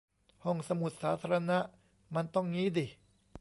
[0.43, 1.59] ห้องสมุดสาธารณะ
[2.15, 2.85] มันต้องงี้ดิ